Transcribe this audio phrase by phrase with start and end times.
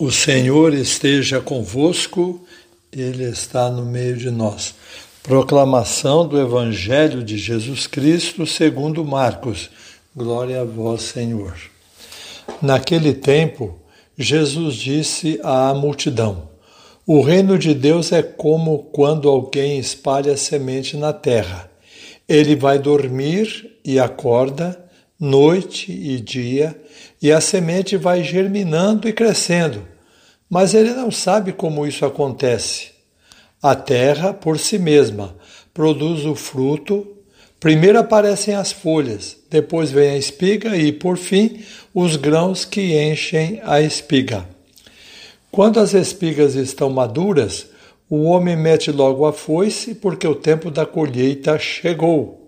[0.00, 2.46] O Senhor esteja convosco,
[2.92, 4.72] Ele está no meio de nós.
[5.24, 9.68] Proclamação do Evangelho de Jesus Cristo segundo Marcos.
[10.14, 11.52] Glória a vós, Senhor.
[12.62, 13.76] Naquele tempo,
[14.16, 16.48] Jesus disse à multidão:
[17.04, 21.68] O reino de Deus é como quando alguém espalha semente na terra.
[22.28, 24.80] Ele vai dormir e acorda,
[25.18, 26.80] noite e dia,
[27.20, 29.86] e a semente vai germinando e crescendo,
[30.48, 32.90] mas ele não sabe como isso acontece.
[33.60, 35.34] A terra, por si mesma,
[35.74, 37.06] produz o fruto.
[37.58, 41.60] Primeiro aparecem as folhas, depois vem a espiga e, por fim,
[41.92, 44.46] os grãos que enchem a espiga.
[45.50, 47.66] Quando as espigas estão maduras,
[48.08, 52.47] o homem mete logo a foice, porque o tempo da colheita chegou.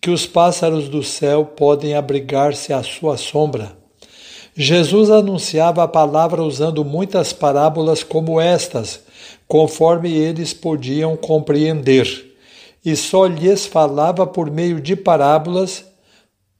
[0.00, 3.76] que os pássaros do céu podem abrigar-se à sua sombra.
[4.54, 9.00] Jesus anunciava a palavra usando muitas parábolas como estas,
[9.46, 12.36] conforme eles podiam compreender,
[12.84, 15.84] e só lhes falava por meio de parábolas,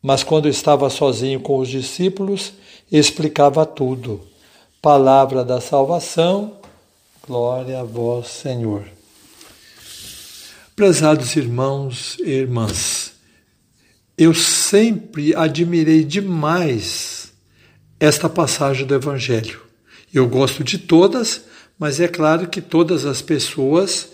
[0.03, 2.53] mas quando estava sozinho com os discípulos,
[2.91, 4.21] explicava tudo.
[4.81, 6.53] Palavra da salvação,
[7.27, 8.85] glória a vós, Senhor.
[10.77, 12.98] Prezados irmãos e irmãs,
[14.19, 17.33] eu sempre admirei demais
[18.01, 19.61] esta passagem do Evangelho.
[20.13, 21.43] Eu gosto de todas,
[21.79, 24.09] mas é claro que todas as pessoas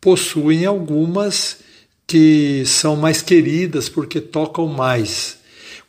[0.00, 1.58] possuem algumas
[2.06, 5.36] que são mais queridas porque tocam mais.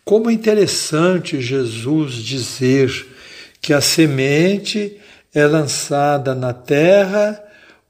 [0.04, 3.08] Como é interessante Jesus dizer
[3.62, 5.00] que a semente
[5.34, 7.42] é lançada na terra,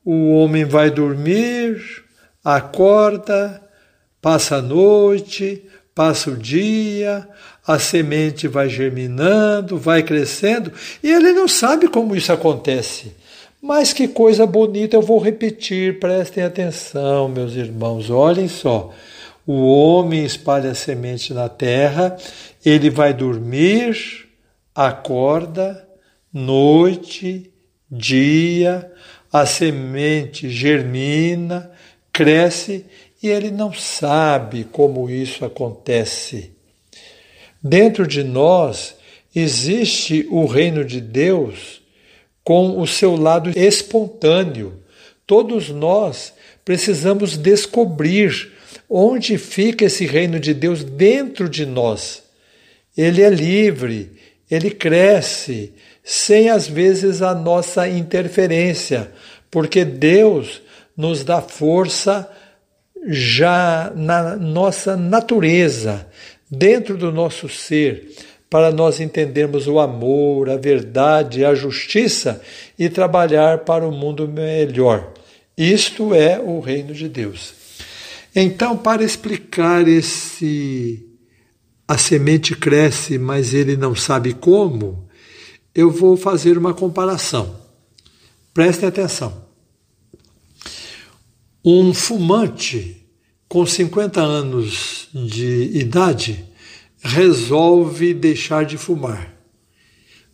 [0.05, 1.81] o homem vai dormir,
[2.43, 3.61] acorda,
[4.21, 7.27] passa a noite, Passa o dia,
[7.67, 10.71] a semente vai germinando, vai crescendo,
[11.03, 13.13] e ele não sabe como isso acontece.
[13.61, 18.91] Mas que coisa bonita, eu vou repetir, prestem atenção, meus irmãos, olhem só.
[19.45, 22.15] O homem espalha a semente na terra,
[22.65, 24.27] ele vai dormir,
[24.73, 25.87] acorda,
[26.33, 27.51] noite,
[27.89, 28.91] dia,
[29.31, 31.69] a semente germina,
[32.11, 32.85] cresce
[33.21, 36.51] e ele não sabe como isso acontece.
[37.61, 38.95] Dentro de nós
[39.35, 41.81] existe o reino de Deus
[42.43, 44.81] com o seu lado espontâneo.
[45.27, 46.33] Todos nós
[46.65, 48.51] precisamos descobrir
[48.89, 52.23] onde fica esse reino de Deus dentro de nós.
[52.97, 54.11] Ele é livre,
[54.49, 59.11] ele cresce, sem às vezes a nossa interferência,
[59.49, 60.61] porque Deus
[60.97, 62.29] nos dá força
[63.07, 66.07] já na nossa natureza,
[66.49, 68.11] dentro do nosso ser,
[68.49, 72.41] para nós entendermos o amor, a verdade, a justiça
[72.77, 75.13] e trabalhar para um mundo melhor.
[75.57, 77.53] Isto é o reino de Deus.
[78.35, 81.07] Então, para explicar esse
[81.87, 85.09] a semente cresce, mas ele não sabe como,
[85.75, 87.57] eu vou fazer uma comparação.
[88.53, 89.50] Prestem atenção.
[91.63, 93.05] Um fumante
[93.47, 96.43] com 50 anos de idade
[97.03, 99.31] resolve deixar de fumar.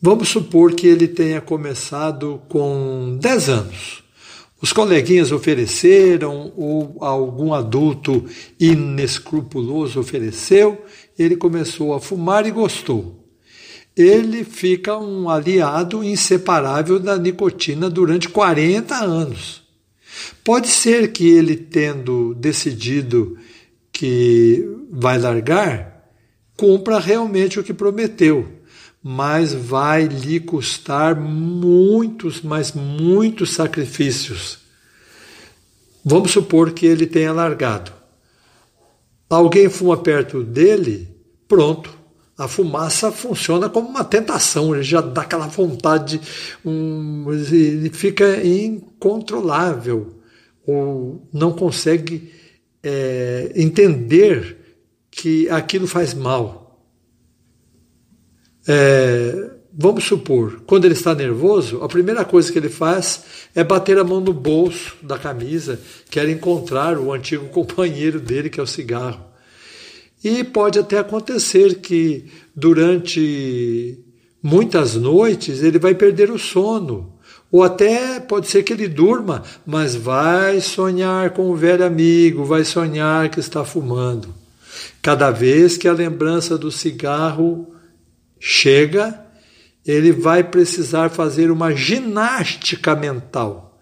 [0.01, 4.03] Vamos supor que ele tenha começado com 10 anos.
[4.61, 8.23] Os coleguinhas ofereceram, ou algum adulto
[8.57, 10.81] inescrupuloso ofereceu,
[11.19, 13.27] ele começou a fumar e gostou.
[13.97, 19.66] Ele fica um aliado inseparável da nicotina durante 40 anos.
[20.43, 23.37] Pode ser que ele, tendo decidido
[23.91, 26.11] que vai largar,
[26.55, 28.47] cumpra realmente o que prometeu,
[29.01, 34.59] mas vai lhe custar muitos, mas muitos sacrifícios.
[36.03, 37.91] Vamos supor que ele tenha largado.
[39.29, 41.07] Alguém fuma perto dele,
[41.47, 41.96] pronto,
[42.37, 46.21] a fumaça funciona como uma tentação, ele já dá aquela vontade,
[46.63, 50.21] um, ele fica incontrolável,
[50.65, 52.31] ou não consegue
[52.83, 54.57] é, entender
[55.09, 56.79] que aquilo faz mal.
[58.67, 63.23] É, vamos supor, quando ele está nervoso, a primeira coisa que ele faz
[63.55, 65.79] é bater a mão no bolso da camisa,
[66.11, 69.26] quer encontrar o antigo companheiro dele, que é o cigarro.
[70.23, 72.25] E pode até acontecer que
[72.55, 73.99] durante
[74.41, 77.13] muitas noites ele vai perder o sono.
[77.51, 82.65] Ou até pode ser que ele durma, mas vai sonhar com o velho amigo, vai
[82.65, 84.33] sonhar que está fumando.
[85.01, 87.73] Cada vez que a lembrança do cigarro
[88.39, 89.19] chega,
[89.85, 93.79] ele vai precisar fazer uma ginástica mental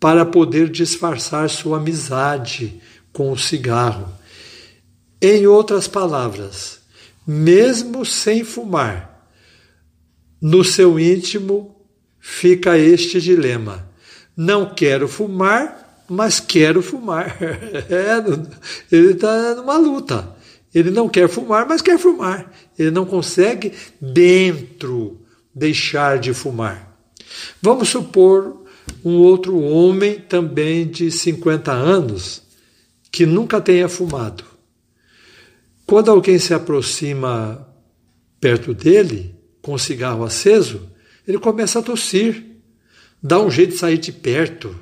[0.00, 2.80] para poder disfarçar sua amizade
[3.12, 4.08] com o cigarro.
[5.24, 6.80] Em outras palavras,
[7.24, 9.28] mesmo sem fumar,
[10.40, 11.76] no seu íntimo
[12.18, 13.88] fica este dilema:
[14.36, 17.36] não quero fumar, mas quero fumar.
[17.88, 18.16] É,
[18.90, 20.36] ele está numa luta.
[20.74, 22.50] Ele não quer fumar, mas quer fumar.
[22.76, 25.20] Ele não consegue dentro
[25.54, 26.98] deixar de fumar.
[27.60, 28.64] Vamos supor
[29.04, 32.42] um outro homem também de 50 anos
[33.12, 34.51] que nunca tenha fumado.
[35.92, 37.68] Quando alguém se aproxima
[38.40, 40.88] perto dele com o cigarro aceso,
[41.28, 42.46] ele começa a tossir,
[43.22, 44.74] dá um jeito de sair de perto,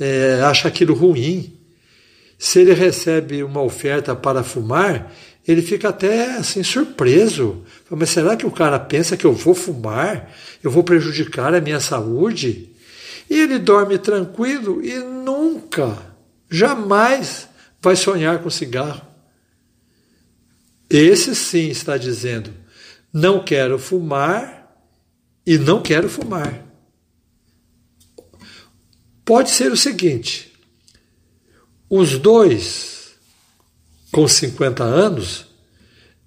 [0.00, 1.60] é, acha aquilo ruim.
[2.38, 5.12] Se ele recebe uma oferta para fumar,
[5.46, 7.62] ele fica até assim surpreso.
[7.90, 10.32] Mas será que o cara pensa que eu vou fumar?
[10.64, 12.70] Eu vou prejudicar a minha saúde?
[13.28, 15.98] E ele dorme tranquilo e nunca,
[16.50, 17.50] jamais
[17.82, 19.11] vai sonhar com cigarro.
[20.92, 22.52] Esse sim está dizendo:
[23.10, 24.76] não quero fumar
[25.46, 26.66] e não quero fumar.
[29.24, 30.52] Pode ser o seguinte:
[31.88, 33.12] os dois
[34.12, 35.46] com 50 anos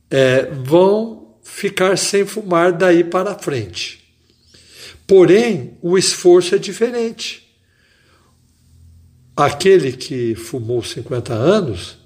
[0.09, 4.03] é, vão ficar sem fumar daí para frente.
[5.06, 7.56] Porém, o esforço é diferente.
[9.38, 12.03] Aquele que fumou 50 anos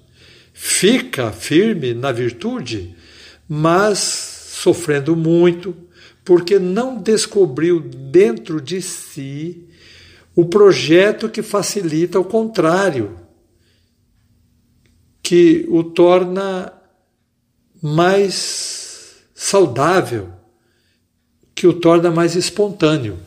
[0.62, 2.94] fica firme na virtude,
[3.48, 5.74] mas sofrendo muito,
[6.22, 9.66] porque não descobriu dentro de si
[10.36, 13.16] o projeto que facilita o contrário,
[15.22, 16.70] que o torna
[17.82, 20.28] mais saudável,
[21.54, 23.18] que o torna mais espontâneo.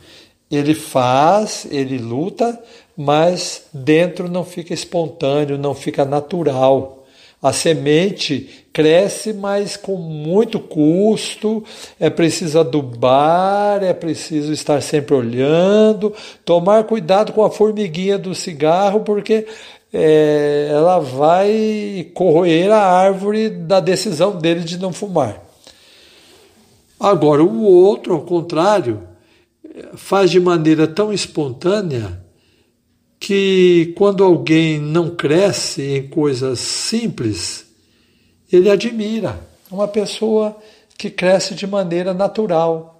[0.51, 2.63] Ele faz, ele luta,
[2.95, 7.02] mas dentro não fica espontâneo, não fica natural.
[7.44, 11.63] A semente cresce, mas com muito custo,
[12.00, 16.13] é preciso adubar, é preciso estar sempre olhando,
[16.45, 19.45] tomar cuidado com a formiguinha do cigarro, porque
[19.94, 25.44] é, ela vai corroer a árvore da decisão dele de não fumar.
[27.00, 29.04] Agora, o outro, ao contrário,
[29.96, 32.23] faz de maneira tão espontânea
[33.24, 37.66] que quando alguém não cresce em coisas simples,
[38.52, 39.40] ele admira.
[39.72, 40.58] Uma pessoa
[40.98, 42.93] que cresce de maneira natural,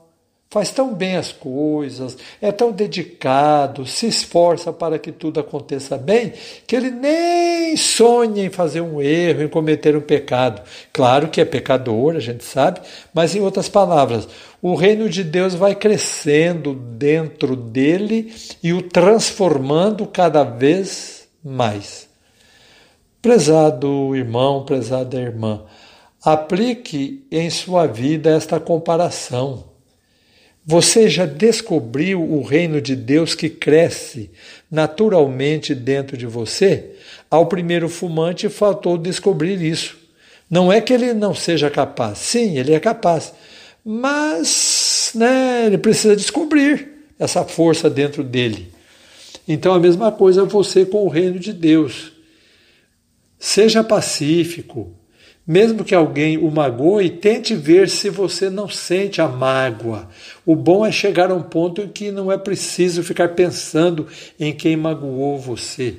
[0.54, 6.32] faz tão bem as coisas, é tão dedicado, se esforça para que tudo aconteça bem,
[6.68, 10.62] que ele nem sonha em fazer um erro, em cometer um pecado.
[10.94, 14.28] Claro que é pecador, a gente sabe, mas em outras palavras,
[14.62, 18.32] o reino de Deus vai crescendo dentro dele
[18.62, 22.08] e o transformando cada vez mais.
[23.20, 25.64] Prezado irmão, prezada irmã,
[26.24, 29.73] aplique em sua vida esta comparação
[30.66, 34.32] você já descobriu o reino de Deus que cresce
[34.72, 36.92] naturalmente dentro de você?
[37.30, 39.98] Ao primeiro fumante faltou descobrir isso.
[40.50, 43.34] Não é que ele não seja capaz, sim, ele é capaz,
[43.84, 46.90] mas né, ele precisa descobrir
[47.20, 48.72] essa força dentro dele.
[49.48, 52.14] Então a mesma coisa você com o reino de Deus.
[53.38, 54.94] Seja pacífico,
[55.46, 60.08] mesmo que alguém o magoe, tente ver se você não sente a mágoa.
[60.46, 64.08] O bom é chegar a um ponto em que não é preciso ficar pensando
[64.40, 65.98] em quem magoou você.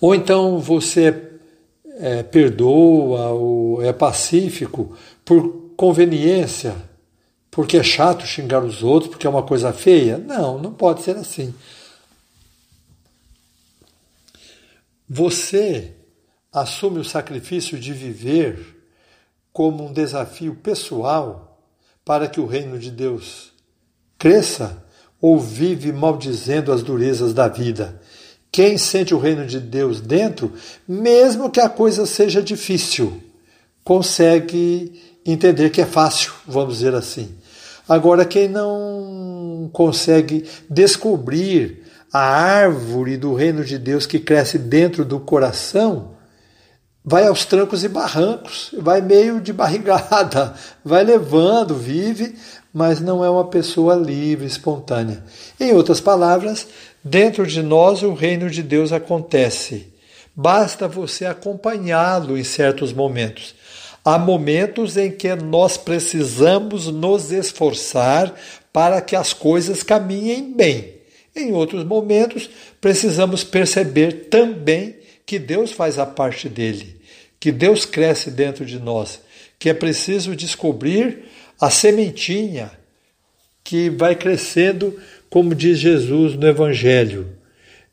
[0.00, 1.22] Ou então você
[1.98, 6.76] é, perdoa ou é pacífico por conveniência,
[7.50, 10.18] porque é chato xingar os outros, porque é uma coisa feia.
[10.18, 11.52] Não, não pode ser assim.
[15.08, 15.95] Você
[16.56, 18.58] assume o sacrifício de viver
[19.52, 21.60] como um desafio pessoal
[22.02, 23.52] para que o reino de Deus
[24.18, 24.82] cresça
[25.20, 28.00] ou vive maldizendo as durezas da vida?
[28.50, 30.50] Quem sente o reino de Deus dentro,
[30.88, 33.22] mesmo que a coisa seja difícil,
[33.84, 37.36] consegue entender que é fácil, vamos dizer assim.
[37.86, 45.20] Agora, quem não consegue descobrir a árvore do reino de Deus que cresce dentro do
[45.20, 46.15] coração,
[47.08, 52.34] vai aos trancos e barrancos, vai meio de barrigada, vai levando, vive,
[52.74, 55.22] mas não é uma pessoa livre, espontânea.
[55.60, 56.66] Em outras palavras,
[57.04, 59.92] dentro de nós o reino de Deus acontece.
[60.34, 63.54] Basta você acompanhá-lo em certos momentos.
[64.04, 68.34] Há momentos em que nós precisamos nos esforçar
[68.72, 70.96] para que as coisas caminhem bem.
[71.34, 76.96] Em outros momentos, precisamos perceber também que Deus faz a parte dele,
[77.40, 79.20] que Deus cresce dentro de nós,
[79.58, 81.24] que é preciso descobrir
[81.60, 82.70] a sementinha
[83.64, 84.96] que vai crescendo,
[85.28, 87.26] como diz Jesus no Evangelho.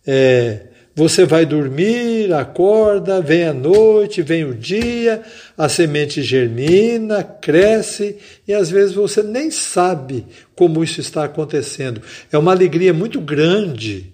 [0.05, 5.23] É, você vai dormir, acorda, vem a noite, vem o dia,
[5.57, 11.99] a semente germina, cresce e às vezes você nem sabe como isso está acontecendo.
[12.31, 14.13] É uma alegria muito grande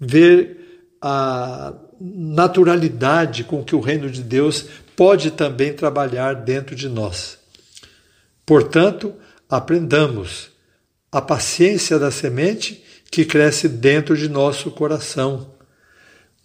[0.00, 0.56] ver
[1.00, 7.38] a naturalidade com que o reino de Deus pode também trabalhar dentro de nós.
[8.44, 9.14] Portanto,
[9.48, 10.50] aprendamos
[11.10, 15.56] a paciência da semente que cresce dentro de nosso coração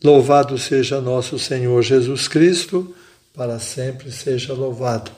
[0.04, 2.96] Louvado seja nosso Senhor Jesus Cristo,
[3.36, 5.12] para sempre seja louvado.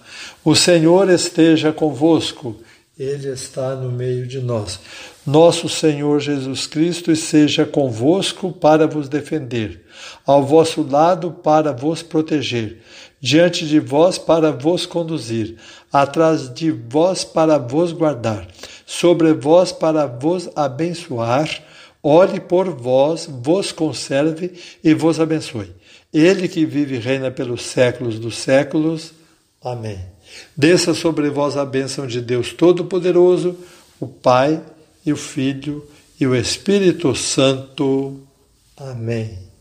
[0.43, 2.61] O Senhor esteja convosco,
[2.97, 4.79] Ele está no meio de nós.
[5.25, 9.85] Nosso Senhor Jesus Cristo seja convosco para vos defender,
[10.25, 12.81] ao vosso lado para vos proteger,
[13.19, 15.57] diante de vós para vos conduzir,
[15.91, 18.47] atrás de vós para vos guardar,
[18.85, 21.49] sobre vós para vos abençoar
[22.03, 24.51] olhe por vós, vos conserve
[24.83, 25.71] e vos abençoe.
[26.13, 29.13] Ele que vive e reina pelos séculos dos séculos.
[29.63, 30.12] Amém.
[30.55, 33.57] Desça sobre vós a bênção de Deus Todo-Poderoso,
[33.99, 34.61] o Pai
[35.05, 35.87] e o Filho
[36.19, 38.19] e o Espírito Santo.
[38.77, 39.52] Amém.